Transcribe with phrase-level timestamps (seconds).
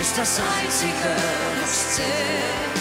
[0.02, 1.16] ist das Einzige,
[1.62, 2.81] was zählt.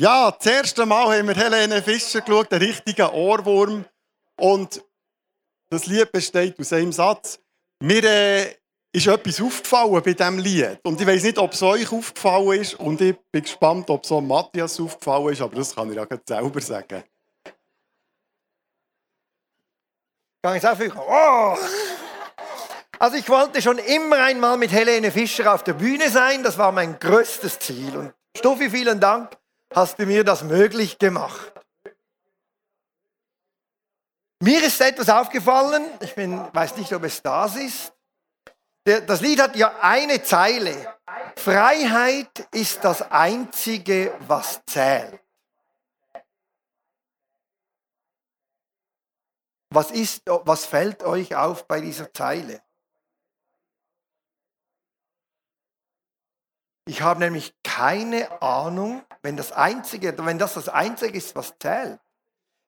[0.00, 3.84] Ja, das erste Mal haben wir Helene Fischer geschaut, den richtigen Ohrwurm.
[4.36, 4.84] Und
[5.70, 7.38] das Lied besteht aus einem Satz.
[7.80, 8.54] Mir äh,
[8.94, 10.78] ist etwas aufgefallen bei diesem Lied.
[10.84, 12.74] Und ich weiß nicht, ob es euch aufgefallen ist.
[12.74, 15.40] Und ich bin gespannt, ob es auch Matthias aufgefallen ist.
[15.40, 17.02] Aber das kann ich ja selber sagen.
[20.42, 21.56] Gang ich auch.
[21.56, 21.58] Oh!
[23.00, 26.44] Also ich wollte schon immer einmal mit Helene Fischer auf der Bühne sein.
[26.44, 27.96] Das war mein größtes Ziel.
[27.96, 29.36] Und Stuffi, vielen Dank,
[29.74, 31.52] hast du mir das möglich gemacht.
[34.40, 35.84] Mir ist etwas aufgefallen.
[36.00, 37.93] Ich bin, weiß nicht, ob es das ist.
[38.84, 40.94] Das Lied hat ja eine Zeile.
[41.36, 45.18] Freiheit ist das Einzige, was zählt.
[49.70, 52.62] Was, ist, was fällt euch auf bei dieser Zeile?
[56.86, 61.98] Ich habe nämlich keine Ahnung, wenn das Einzige, wenn das das Einzige ist, was zählt.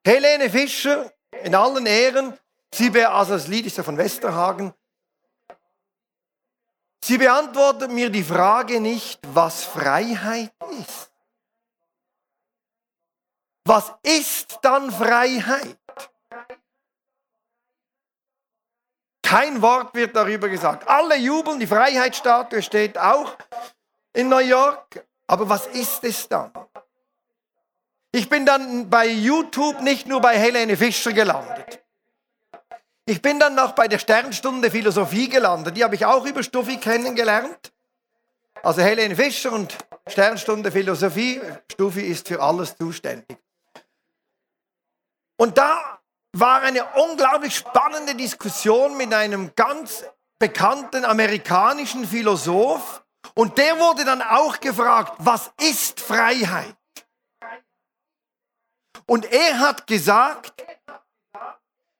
[0.04, 1.12] Helene Fischer,
[1.42, 2.36] in allen Ehren,
[2.72, 4.72] sie also das Lied ist ja von Westerhagen.
[7.06, 11.12] Sie beantwortet mir die Frage nicht, was Freiheit ist.
[13.64, 15.78] Was ist dann Freiheit?
[19.22, 20.88] Kein Wort wird darüber gesagt.
[20.88, 23.36] Alle jubeln, die Freiheitsstatue steht auch
[24.12, 25.06] in New York.
[25.28, 26.50] Aber was ist es dann?
[28.10, 31.85] Ich bin dann bei YouTube nicht nur bei Helene Fischer gelandet.
[33.08, 35.76] Ich bin dann noch bei der Sternstunde Philosophie gelandet.
[35.76, 37.72] Die habe ich auch über Stuffi kennengelernt.
[38.64, 39.78] Also Helene Fischer und
[40.08, 41.40] Sternstunde Philosophie.
[41.70, 43.38] Stuffi ist für alles zuständig.
[45.36, 46.00] Und da
[46.32, 50.04] war eine unglaublich spannende Diskussion mit einem ganz
[50.40, 53.04] bekannten amerikanischen Philosoph.
[53.34, 56.76] Und der wurde dann auch gefragt, was ist Freiheit?
[59.06, 60.64] Und er hat gesagt,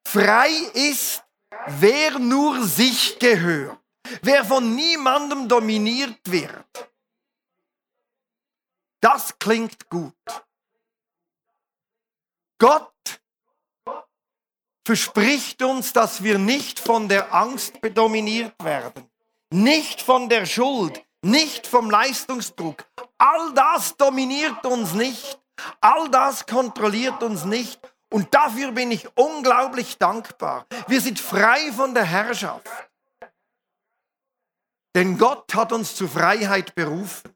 [0.06, 1.24] frei ist,
[1.66, 3.78] wer nur sich gehört,
[4.22, 6.90] wer von niemandem dominiert wird.
[9.00, 10.14] Das klingt gut.
[12.58, 12.92] Gott
[14.84, 19.10] verspricht uns, dass wir nicht von der Angst dominiert werden,
[19.50, 22.86] nicht von der Schuld, nicht vom Leistungsdruck.
[23.18, 25.38] All das dominiert uns nicht,
[25.80, 27.80] all das kontrolliert uns nicht.
[28.12, 30.66] Und dafür bin ich unglaublich dankbar.
[30.86, 32.68] Wir sind frei von der Herrschaft.
[34.94, 37.34] Denn Gott hat uns zur Freiheit berufen.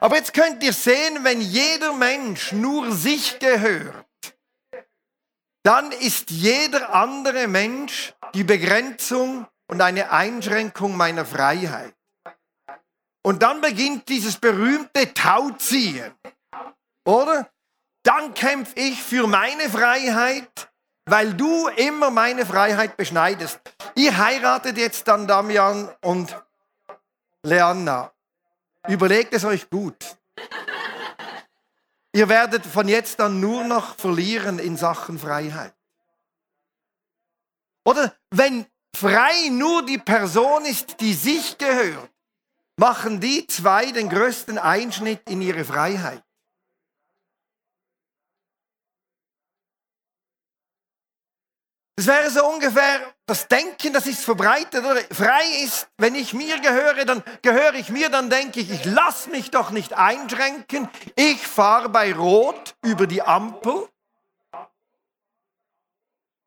[0.00, 4.06] Aber jetzt könnt ihr sehen, wenn jeder Mensch nur sich gehört,
[5.64, 11.94] dann ist jeder andere Mensch die Begrenzung und eine Einschränkung meiner Freiheit.
[13.24, 16.12] Und dann beginnt dieses berühmte Tauziehen,
[17.06, 17.51] oder?
[18.14, 20.70] Dann kämpfe ich für meine Freiheit,
[21.06, 23.58] weil du immer meine Freiheit beschneidest.
[23.94, 26.36] Ihr heiratet jetzt dann Damian und
[27.42, 28.12] Leanna.
[28.86, 29.96] Überlegt es euch gut.
[32.12, 35.74] Ihr werdet von jetzt an nur noch verlieren in Sachen Freiheit.
[37.86, 42.10] Oder wenn frei nur die Person ist, die sich gehört,
[42.76, 46.22] machen die zwei den größten Einschnitt in ihre Freiheit.
[52.02, 54.84] Das wäre so ungefähr das Denken, das ist verbreitet.
[54.84, 55.02] Oder?
[55.12, 59.30] Frei ist, wenn ich mir gehöre, dann gehöre ich mir, dann denke ich, ich lasse
[59.30, 60.88] mich doch nicht einschränken.
[61.14, 63.88] Ich fahre bei Rot über die Ampel.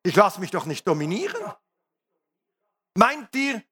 [0.03, 1.41] Ich lasse mich doch nicht dominieren.
[2.95, 3.63] Meint ihr,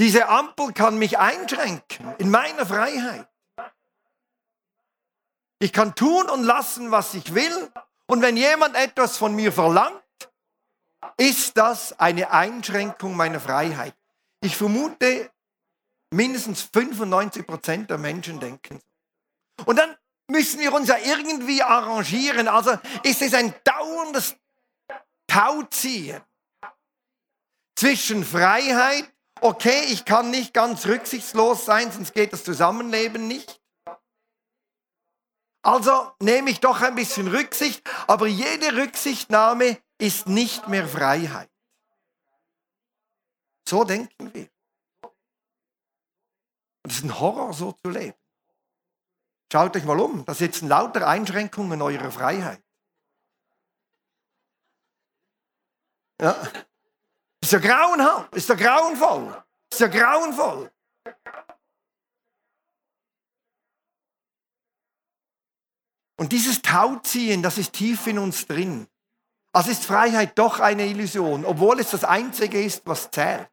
[0.00, 3.28] diese Ampel kann mich einschränken in meiner Freiheit?
[5.60, 7.70] Ich kann tun und lassen, was ich will.
[8.06, 10.03] Und wenn jemand etwas von mir verlangt,
[11.16, 13.94] ist das eine Einschränkung meiner Freiheit.
[14.40, 15.30] Ich vermute,
[16.12, 19.64] mindestens 95 Prozent der Menschen denken so.
[19.66, 19.96] Und dann
[20.28, 22.48] müssen wir uns ja irgendwie arrangieren.
[22.48, 24.36] Also ist es ein dauerndes
[25.26, 26.22] Tauziehen
[27.76, 29.10] zwischen Freiheit,
[29.40, 33.60] okay, ich kann nicht ganz rücksichtslos sein, sonst geht das Zusammenleben nicht.
[35.62, 41.50] Also nehme ich doch ein bisschen Rücksicht, aber jede Rücksichtnahme ist nicht mehr Freiheit.
[43.68, 44.50] So denken wir.
[46.82, 48.18] Und es ist ein Horror, so zu leben.
[49.50, 52.62] Schaut euch mal um, da sitzen lauter Einschränkungen eurer Freiheit.
[56.20, 56.50] Ja.
[57.40, 60.70] Ist ja grauenhaft, ist ja grauenvoll, ist ja grauenvoll.
[66.16, 68.88] Und dieses Tauziehen, das ist tief in uns drin.
[69.54, 73.48] Also ist Freiheit doch eine Illusion, obwohl es das Einzige ist, was zählt.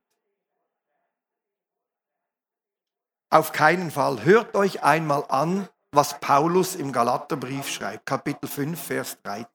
[3.30, 4.26] Auf keinen Fall.
[4.26, 9.46] Hört euch einmal an, was Paulus im Galaterbrief schreibt, Kapitel 5, Vers 13.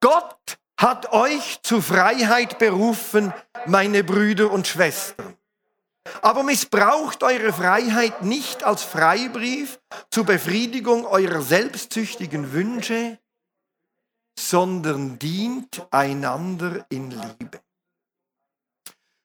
[0.00, 3.34] Gott hat euch zur Freiheit berufen,
[3.66, 5.36] meine Brüder und Schwestern.
[6.22, 13.18] Aber missbraucht eure Freiheit nicht als Freibrief zur Befriedigung eurer selbstsüchtigen Wünsche,
[14.38, 17.60] sondern dient einander in Liebe.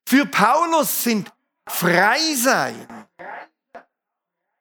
[0.07, 1.31] Für Paulus sind
[1.67, 2.87] Freisein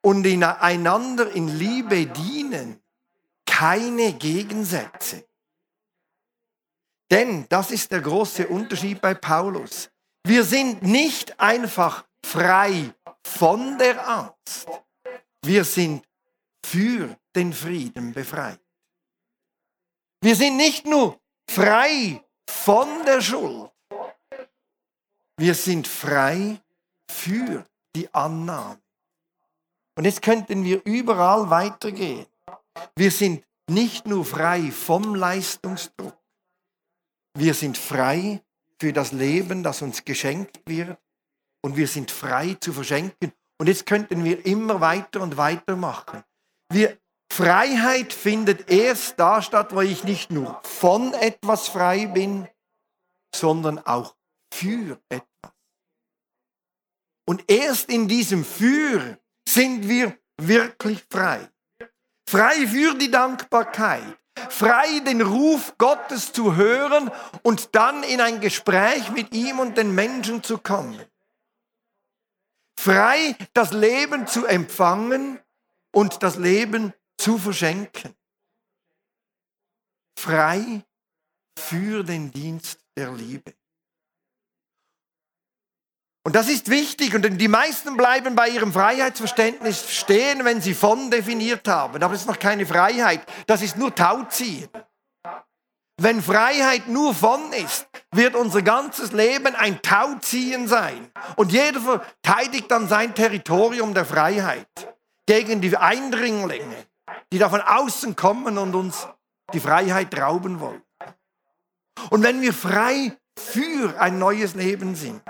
[0.01, 2.81] und in einander in Liebe dienen
[3.45, 5.25] keine Gegensätze.
[7.09, 9.89] Denn das ist der große Unterschied bei Paulus.
[10.25, 12.93] Wir sind nicht einfach frei
[13.25, 14.67] von der Angst.
[15.43, 16.05] Wir sind
[16.65, 18.59] für den Frieden befreit.
[20.21, 21.19] Wir sind nicht nur
[21.49, 23.71] frei von der Schuld.
[25.39, 26.59] Wir sind frei
[27.09, 27.65] für
[27.95, 28.81] die Annahme.
[29.97, 32.25] Und jetzt könnten wir überall weitergehen.
[32.95, 36.17] Wir sind nicht nur frei vom Leistungsdruck.
[37.37, 38.41] Wir sind frei
[38.79, 40.97] für das Leben, das uns geschenkt wird.
[41.63, 43.33] Und wir sind frei zu verschenken.
[43.59, 46.23] Und jetzt könnten wir immer weiter und weiter machen.
[46.71, 46.97] Wir,
[47.37, 52.47] Freiheit findet erst da statt, wo ich nicht nur von etwas frei bin,
[53.35, 54.15] sondern auch
[54.51, 55.53] für etwas.
[57.27, 61.47] Und erst in diesem Für sind wir wirklich frei.
[62.27, 64.17] Frei für die Dankbarkeit,
[64.49, 67.11] frei den Ruf Gottes zu hören
[67.43, 70.99] und dann in ein Gespräch mit ihm und den Menschen zu kommen.
[72.79, 75.39] Frei das Leben zu empfangen
[75.91, 78.15] und das Leben zu verschenken.
[80.17, 80.83] Frei
[81.57, 83.53] für den Dienst der Liebe.
[86.27, 91.09] Und das ist wichtig und die meisten bleiben bei ihrem Freiheitsverständnis stehen, wenn sie von
[91.09, 91.95] definiert haben.
[91.95, 94.67] Aber das ist noch keine Freiheit, das ist nur Tauziehen.
[95.99, 101.09] Wenn Freiheit nur von ist, wird unser ganzes Leben ein Tauziehen sein.
[101.37, 104.67] Und jeder verteidigt dann sein Territorium der Freiheit
[105.25, 106.86] gegen die Eindringlinge,
[107.31, 109.07] die da von außen kommen und uns
[109.53, 110.81] die Freiheit rauben wollen.
[112.09, 115.21] Und wenn wir frei für ein neues Leben sind,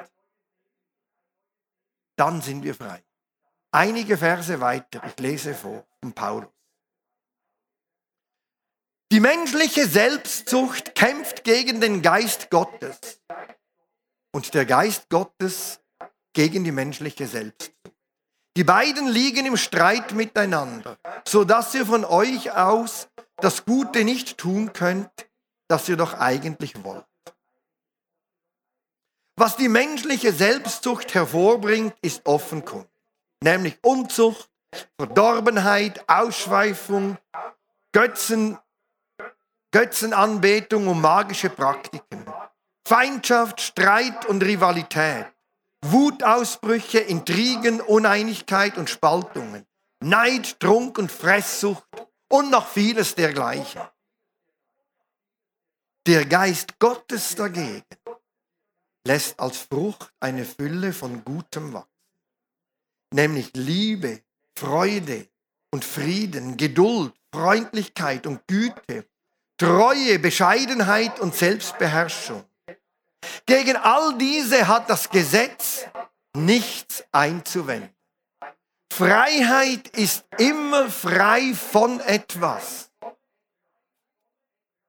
[2.17, 3.03] dann sind wir frei.
[3.71, 6.49] Einige Verse weiter, ich lese vor von Paulus.
[9.11, 13.21] Die menschliche Selbstzucht kämpft gegen den Geist Gottes
[14.33, 15.79] und der Geist Gottes
[16.33, 17.76] gegen die menschliche Selbstzucht.
[18.57, 20.97] Die beiden liegen im Streit miteinander,
[21.27, 25.11] so dass ihr von euch aus das Gute nicht tun könnt,
[25.67, 27.05] das ihr doch eigentlich wollt.
[29.35, 32.89] Was die menschliche Selbstzucht hervorbringt, ist offenkundig,
[33.43, 34.49] nämlich Unzucht,
[34.97, 37.19] Verdorbenheit, Ausschweifung,
[37.91, 38.57] Götzen,
[39.69, 42.25] Götzenanbetung und magische Praktiken,
[42.87, 45.27] Feindschaft, Streit und Rivalität,
[45.91, 49.65] Wutausbrüche, Intrigen, Uneinigkeit und Spaltungen,
[50.01, 51.87] Neid, Trunk und Fresssucht
[52.29, 53.81] und noch vieles dergleichen.
[56.05, 57.83] Der Geist Gottes dagegen
[59.05, 61.89] lässt als Frucht eine Fülle von Gutem wachsen,
[63.13, 64.21] nämlich Liebe,
[64.57, 65.29] Freude
[65.71, 69.05] und Frieden, Geduld, Freundlichkeit und Güte,
[69.57, 72.43] Treue, Bescheidenheit und Selbstbeherrschung.
[73.45, 75.85] Gegen all diese hat das Gesetz
[76.35, 77.95] nichts einzuwenden.
[78.91, 82.91] Freiheit ist immer frei von etwas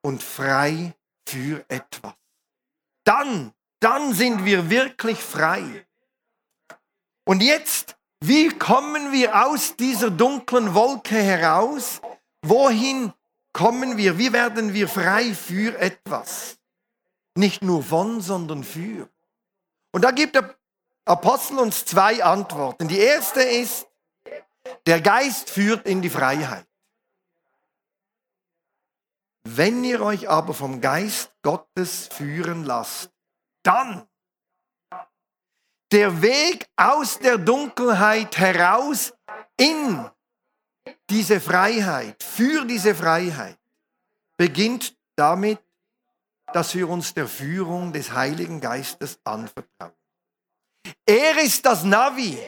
[0.02, 0.94] und frei
[1.28, 2.14] für etwas.
[3.04, 5.86] Dann, dann sind wir wirklich frei.
[7.26, 12.00] Und jetzt, wie kommen wir aus dieser dunklen Wolke heraus?
[12.42, 13.12] Wohin
[13.52, 14.18] kommen wir?
[14.18, 16.57] Wie werden wir frei für etwas?
[17.38, 19.08] Nicht nur von, sondern für.
[19.92, 20.56] Und da gibt der
[21.04, 22.88] Apostel uns zwei Antworten.
[22.88, 23.86] Die erste ist,
[24.88, 26.66] der Geist führt in die Freiheit.
[29.44, 33.12] Wenn ihr euch aber vom Geist Gottes führen lasst,
[33.62, 34.08] dann
[35.92, 39.14] der Weg aus der Dunkelheit heraus
[39.56, 40.10] in
[41.08, 43.60] diese Freiheit, für diese Freiheit,
[44.36, 45.60] beginnt damit,
[46.52, 49.92] dass wir uns der Führung des Heiligen Geistes anvertrauen.
[51.04, 52.38] Er ist das Navi,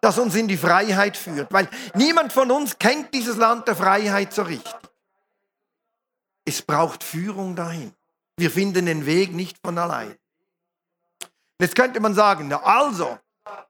[0.00, 4.32] das uns in die Freiheit führt, weil niemand von uns kennt dieses Land der Freiheit
[4.32, 4.74] so richtig.
[6.44, 7.92] Es braucht Führung dahin.
[8.36, 10.16] Wir finden den Weg nicht von allein.
[11.60, 13.18] Jetzt könnte man sagen, na also,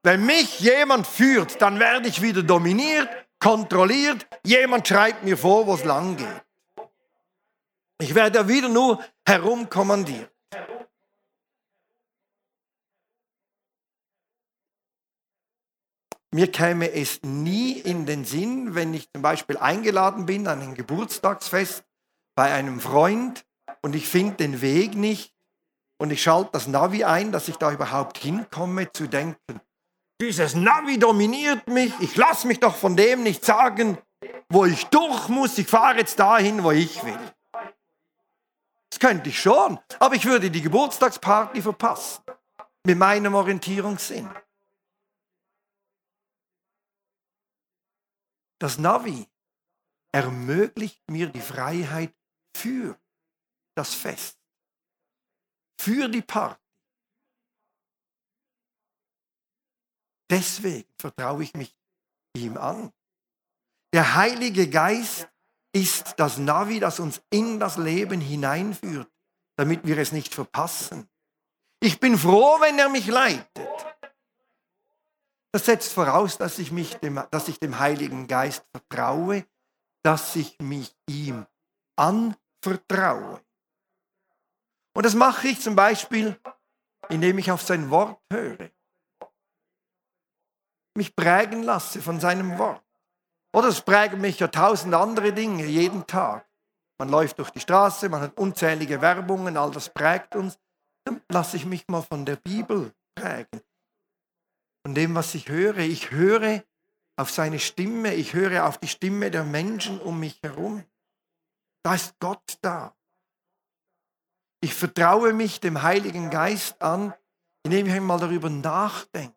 [0.02, 5.74] wenn mich jemand führt, dann werde ich wieder dominiert, kontrolliert, jemand schreibt mir vor, wo
[5.74, 6.43] es lang geht.
[8.00, 10.30] Ich werde wieder nur herumkommandiert.
[16.34, 20.74] Mir käme es nie in den Sinn, wenn ich zum Beispiel eingeladen bin an ein
[20.74, 21.84] Geburtstagsfest
[22.34, 23.46] bei einem Freund
[23.82, 25.32] und ich finde den Weg nicht
[25.98, 29.60] und ich schalte das Navi ein, dass ich da überhaupt hinkomme, zu denken,
[30.20, 33.98] dieses Navi dominiert mich, ich lasse mich doch von dem nicht sagen,
[34.48, 37.18] wo ich durch muss, ich fahre jetzt dahin, wo ich will.
[39.04, 42.24] Könnte ich schon, aber ich würde die Geburtstagsparty verpassen
[42.86, 44.34] mit meinem Orientierungssinn.
[48.58, 49.28] Das Navi
[50.10, 52.14] ermöglicht mir die Freiheit
[52.56, 52.98] für
[53.76, 54.38] das Fest,
[55.78, 56.58] für die Party.
[60.30, 61.76] Deswegen vertraue ich mich
[62.34, 62.90] ihm an.
[63.92, 65.28] Der Heilige Geist
[65.74, 69.10] ist das Navi, das uns in das Leben hineinführt,
[69.56, 71.08] damit wir es nicht verpassen.
[71.80, 73.68] Ich bin froh, wenn er mich leitet.
[75.52, 79.44] Das setzt voraus, dass ich, mich dem, dass ich dem Heiligen Geist vertraue,
[80.02, 81.46] dass ich mich ihm
[81.96, 83.40] anvertraue.
[84.96, 86.40] Und das mache ich zum Beispiel,
[87.08, 88.70] indem ich auf sein Wort höre.
[90.96, 92.83] Mich prägen lasse von seinem Wort.
[93.54, 96.46] Oder es prägen mich ja tausend andere Dinge jeden Tag.
[96.98, 100.58] Man läuft durch die Straße, man hat unzählige Werbungen, all das prägt uns.
[101.04, 103.62] Dann lasse ich mich mal von der Bibel prägen
[104.84, 105.78] von dem, was ich höre.
[105.78, 106.62] Ich höre
[107.16, 110.84] auf seine Stimme, ich höre auf die Stimme der Menschen um mich herum.
[111.82, 112.94] Da ist Gott da.
[114.60, 117.14] Ich vertraue mich dem Heiligen Geist an,
[117.64, 119.36] indem ich einmal darüber nachdenke.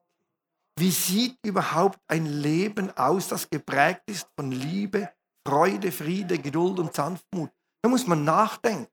[0.77, 5.11] Wie sieht überhaupt ein Leben aus, das geprägt ist von Liebe,
[5.45, 7.49] Freude, Friede, Geduld und Sanftmut?
[7.81, 8.91] Da muss man nachdenken.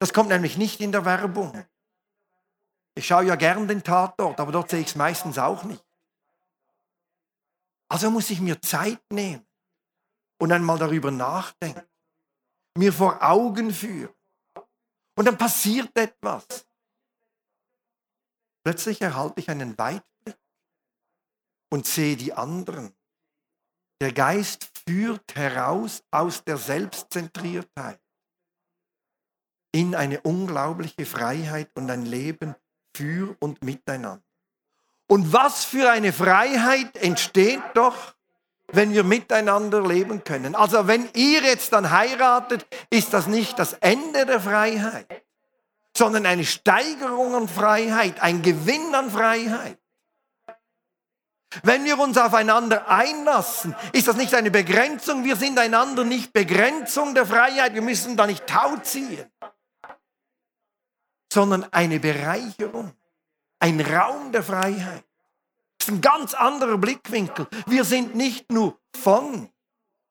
[0.00, 1.64] Das kommt nämlich nicht in der Werbung.
[2.96, 5.84] Ich schaue ja gern den Tatort, aber dort sehe ich es meistens auch nicht.
[7.88, 9.46] Also muss ich mir Zeit nehmen
[10.40, 11.86] und einmal darüber nachdenken,
[12.76, 14.12] mir vor Augen führen.
[15.16, 16.66] Und dann passiert etwas.
[18.64, 20.17] Plötzlich erhalte ich einen Weitblick
[21.70, 22.92] und sehe die anderen.
[24.00, 28.00] Der Geist führt heraus aus der Selbstzentriertheit
[29.72, 32.54] in eine unglaubliche Freiheit und ein Leben
[32.96, 34.22] für und miteinander.
[35.08, 38.14] Und was für eine Freiheit entsteht doch,
[38.72, 40.54] wenn wir miteinander leben können.
[40.54, 45.06] Also wenn ihr jetzt dann heiratet, ist das nicht das Ende der Freiheit,
[45.96, 49.78] sondern eine Steigerung an Freiheit, ein Gewinn an Freiheit.
[51.62, 55.24] Wenn wir uns aufeinander einlassen, ist das nicht eine Begrenzung.
[55.24, 57.74] Wir sind einander nicht Begrenzung der Freiheit.
[57.74, 59.30] Wir müssen da nicht Tau ziehen
[61.32, 62.92] sondern eine Bereicherung,
[63.58, 65.04] ein Raum der Freiheit.
[65.78, 67.46] Das ist ein ganz anderer Blickwinkel.
[67.66, 69.50] Wir sind nicht nur von,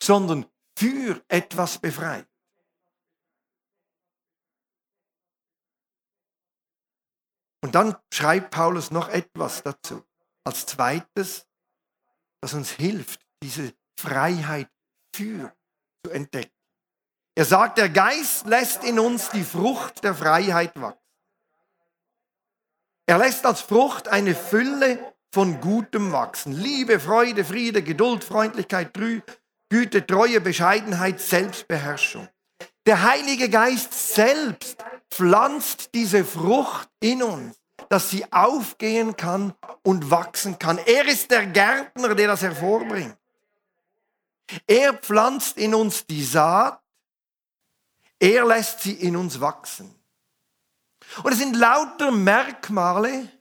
[0.01, 0.45] sondern
[0.77, 2.27] für etwas befreit.
[7.61, 10.03] Und dann schreibt Paulus noch etwas dazu.
[10.47, 11.45] Als zweites,
[12.39, 14.69] das uns hilft, diese Freiheit
[15.13, 15.53] für
[16.05, 16.53] zu entdecken.
[17.35, 21.01] Er sagt, der Geist lässt in uns die Frucht der Freiheit wachsen.
[23.07, 26.53] Er lässt als Frucht eine Fülle von Gutem wachsen.
[26.53, 28.93] Liebe, Freude, Friede, Geduld, Freundlichkeit,
[29.69, 32.29] Güte, Treue, Bescheidenheit, Selbstbeherrschung.
[32.85, 34.77] Der Heilige Geist selbst
[35.11, 37.57] pflanzt diese Frucht in uns,
[37.89, 39.53] dass sie aufgehen kann
[39.83, 40.77] und wachsen kann.
[40.79, 43.17] Er ist der Gärtner, der das hervorbringt.
[44.65, 46.81] Er pflanzt in uns die Saat,
[48.19, 49.93] er lässt sie in uns wachsen.
[51.23, 53.31] Und es sind lauter Merkmale,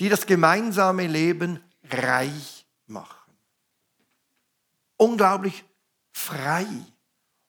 [0.00, 3.22] die das gemeinsame Leben reich machen
[5.02, 5.64] unglaublich
[6.12, 6.66] frei,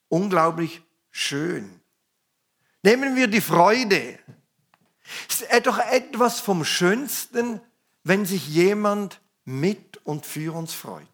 [0.09, 1.79] unglaublich schön.
[2.81, 4.19] Nehmen wir die Freude.
[5.29, 7.59] Es ist doch etwas vom Schönsten,
[8.03, 11.07] wenn sich jemand mit und für uns freut.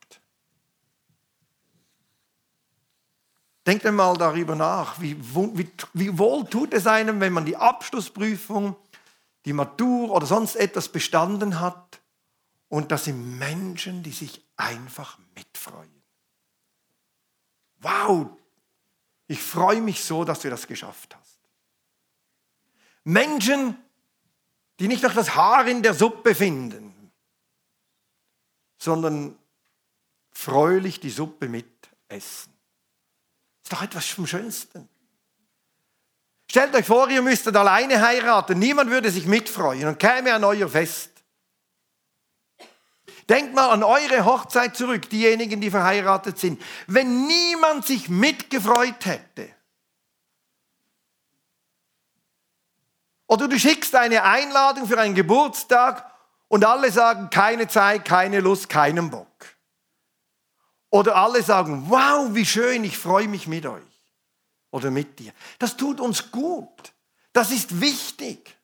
[3.66, 8.76] Denkt einmal darüber nach, wie, wie, wie wohl tut es einem, wenn man die Abschlussprüfung,
[9.46, 12.00] die Matur oder sonst etwas bestanden hat
[12.68, 16.00] und das sind Menschen, die sich einfach mitfreuen
[17.82, 18.28] wow,
[19.28, 21.39] ich freue mich so, dass du das geschafft hast.
[23.10, 23.76] Menschen,
[24.80, 27.12] die nicht noch das Haar in der Suppe finden,
[28.78, 29.38] sondern
[30.32, 32.54] freulich die Suppe mitessen.
[33.64, 34.88] Ist doch etwas vom Schönsten.
[36.50, 40.70] Stellt euch vor, ihr müsstet alleine heiraten, niemand würde sich mitfreuen und käme an euer
[40.70, 41.12] Fest.
[43.28, 46.62] Denkt mal an eure Hochzeit zurück, diejenigen, die verheiratet sind.
[46.88, 49.50] Wenn niemand sich mitgefreut hätte,
[53.30, 56.12] oder du schickst eine Einladung für einen Geburtstag
[56.48, 59.46] und alle sagen, keine Zeit, keine Lust, keinen Bock.
[60.90, 63.84] Oder alle sagen, wow, wie schön, ich freue mich mit euch
[64.72, 65.32] oder mit dir.
[65.60, 66.92] Das tut uns gut.
[67.32, 68.58] Das ist wichtig.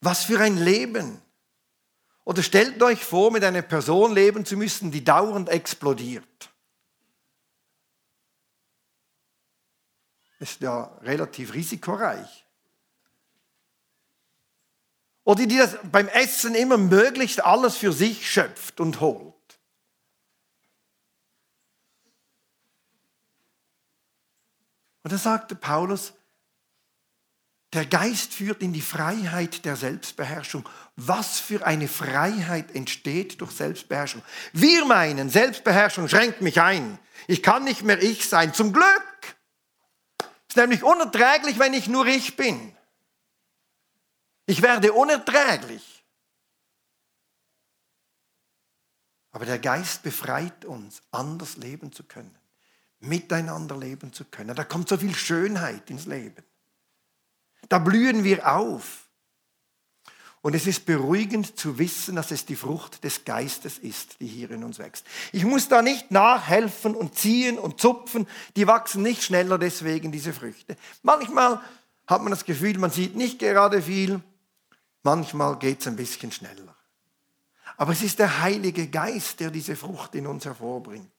[0.00, 1.20] Was für ein Leben.
[2.24, 6.53] Oder stellt euch vor, mit einer Person leben zu müssen, die dauernd explodiert.
[10.44, 12.44] Ist ja relativ risikoreich.
[15.24, 19.32] Oder die das beim Essen immer möglichst alles für sich schöpft und holt.
[25.02, 26.12] Und da sagte Paulus,
[27.72, 30.68] der Geist führt in die Freiheit der Selbstbeherrschung.
[30.96, 34.20] Was für eine Freiheit entsteht durch Selbstbeherrschung.
[34.52, 36.98] Wir meinen, Selbstbeherrschung schränkt mich ein.
[37.28, 38.52] Ich kann nicht mehr ich sein.
[38.52, 39.13] Zum Glück.
[40.54, 42.76] Ist nämlich unerträglich, wenn ich nur ich bin.
[44.46, 46.04] Ich werde unerträglich.
[49.32, 52.38] Aber der Geist befreit uns, anders leben zu können,
[53.00, 54.54] miteinander leben zu können.
[54.54, 56.44] Da kommt so viel Schönheit ins Leben.
[57.68, 59.03] Da blühen wir auf.
[60.44, 64.50] Und es ist beruhigend zu wissen, dass es die Frucht des Geistes ist, die hier
[64.50, 65.06] in uns wächst.
[65.32, 68.28] Ich muss da nicht nachhelfen und ziehen und zupfen.
[68.54, 70.76] Die wachsen nicht schneller deswegen, diese Früchte.
[71.02, 71.62] Manchmal
[72.06, 74.20] hat man das Gefühl, man sieht nicht gerade viel.
[75.02, 76.76] Manchmal geht es ein bisschen schneller.
[77.78, 81.10] Aber es ist der Heilige Geist, der diese Frucht in uns hervorbringt.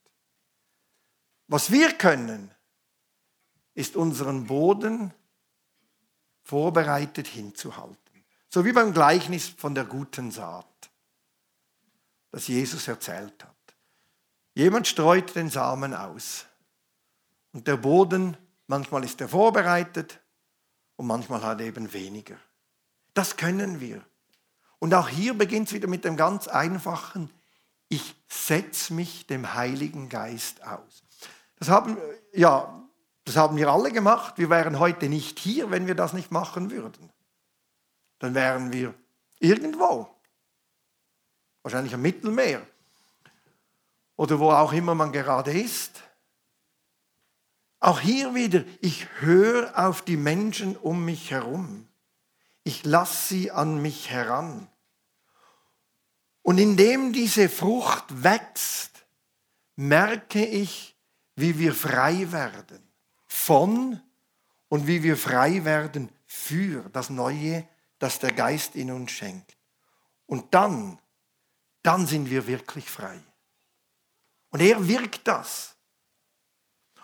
[1.47, 2.51] Was wir können,
[3.73, 5.15] ist unseren Boden
[6.43, 8.04] vorbereitet hinzuhalten.
[8.55, 10.89] So wie beim Gleichnis von der guten Saat,
[12.31, 13.75] das Jesus erzählt hat.
[14.53, 16.45] Jemand streut den Samen aus
[17.51, 18.37] und der Boden,
[18.67, 20.21] manchmal ist er vorbereitet
[20.95, 22.37] und manchmal hat er eben weniger.
[23.13, 24.01] Das können wir.
[24.79, 27.29] Und auch hier beginnt es wieder mit dem ganz einfachen,
[27.89, 31.03] ich setze mich dem Heiligen Geist aus.
[31.59, 31.97] Das haben,
[32.31, 32.81] ja,
[33.25, 34.37] das haben wir alle gemacht.
[34.37, 37.11] Wir wären heute nicht hier, wenn wir das nicht machen würden.
[38.25, 38.91] Dann wären wir
[39.37, 40.09] irgendwo.
[41.61, 42.65] Wahrscheinlich am Mittelmeer.
[44.15, 46.01] Oder wo auch immer man gerade ist.
[47.79, 51.87] Auch hier wieder, ich höre auf die Menschen um mich herum.
[52.63, 54.67] Ich lasse sie an mich heran.
[56.41, 59.05] Und indem diese Frucht wächst,
[59.75, 60.95] merke ich,
[61.35, 62.81] wie wir frei werden
[63.27, 64.01] von
[64.67, 67.67] und wie wir frei werden für das Neue,
[67.99, 69.57] das der Geist in uns schenkt.
[70.25, 70.99] Und dann,
[71.83, 73.19] dann sind wir wirklich frei.
[74.49, 75.75] Und er wirkt das.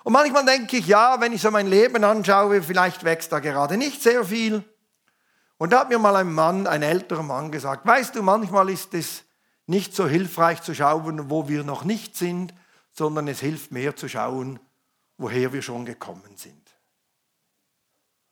[0.04, 3.78] Und manchmal denke ich, ja, wenn ich so mein Leben anschaue, vielleicht wächst da gerade
[3.78, 4.64] nicht sehr viel.
[5.58, 8.94] Und da hat mir mal ein Mann, ein älterer Mann gesagt, weißt du, manchmal ist
[8.96, 9.24] es
[9.68, 12.54] nicht so hilfreich zu schauen, wo wir noch nicht sind,
[12.92, 14.60] sondern es hilft mehr zu schauen,
[15.18, 16.62] woher wir schon gekommen sind.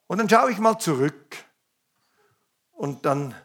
[0.08, 1.38] Und dann schaue ich mal zurück.
[2.80, 3.36] Und dann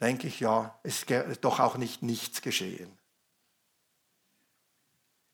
[0.00, 2.90] denke ich, ja, es ist doch auch nicht nichts geschehen.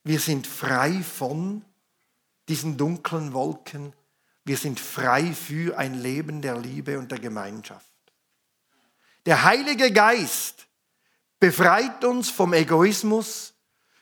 [0.03, 1.63] Wir sind frei von
[2.49, 3.93] diesen dunklen Wolken.
[4.43, 7.87] Wir sind frei für ein Leben der Liebe und der Gemeinschaft.
[9.25, 10.67] Der Heilige Geist
[11.39, 13.53] befreit uns vom Egoismus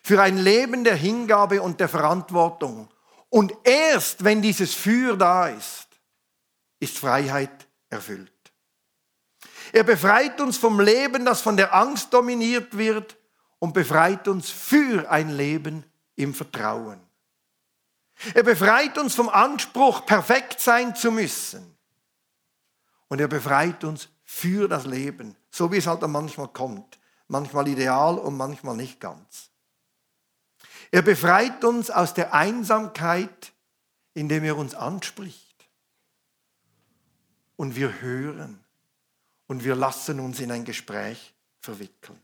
[0.01, 2.89] für ein Leben der Hingabe und der Verantwortung.
[3.29, 5.89] Und erst wenn dieses Für da ist,
[6.79, 8.34] ist Freiheit erfüllt.
[9.71, 13.17] Er befreit uns vom Leben, das von der Angst dominiert wird
[13.59, 15.83] und befreit uns für ein Leben
[16.15, 16.99] im Vertrauen.
[18.33, 21.75] Er befreit uns vom Anspruch, perfekt sein zu müssen.
[23.07, 26.99] Und er befreit uns für das Leben, so wie es halt manchmal kommt.
[27.27, 29.49] Manchmal ideal und manchmal nicht ganz.
[30.91, 33.53] Er befreit uns aus der Einsamkeit,
[34.13, 35.67] indem er uns anspricht.
[37.55, 38.64] Und wir hören
[39.47, 42.19] und wir lassen uns in ein Gespräch verwickeln.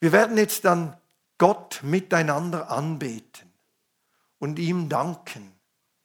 [0.00, 0.96] Wir werden jetzt dann
[1.38, 3.52] Gott miteinander anbeten
[4.38, 5.52] und ihm danken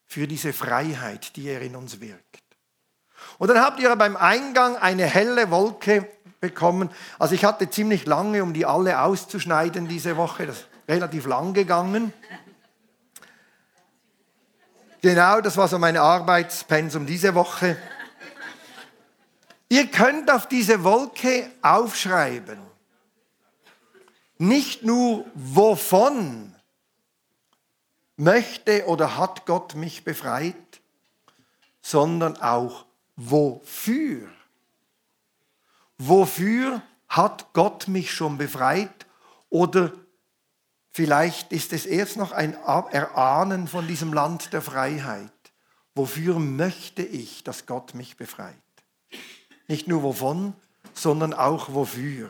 [0.05, 2.43] für diese Freiheit, die er in uns wirkt.
[3.37, 6.07] Und dann habt ihr beim Eingang eine helle Wolke
[6.39, 6.89] bekommen.
[7.17, 10.45] Also ich hatte ziemlich lange, um die alle auszuschneiden diese Woche.
[10.45, 12.13] Das ist relativ lang gegangen.
[15.01, 17.77] Genau, das war so mein Arbeitspensum diese Woche.
[19.69, 22.59] Ihr könnt auf diese Wolke aufschreiben,
[24.37, 26.53] nicht nur wovon
[28.17, 30.55] möchte oder hat Gott mich befreit,
[31.81, 34.29] sondern auch wofür.
[35.97, 39.05] Wofür hat Gott mich schon befreit
[39.49, 39.93] oder
[40.91, 45.31] vielleicht ist es erst noch ein Erahnen von diesem Land der Freiheit.
[45.95, 48.64] Wofür möchte ich, dass Gott mich befreit?
[49.67, 50.53] Nicht nur wovon,
[50.93, 52.29] sondern auch wofür.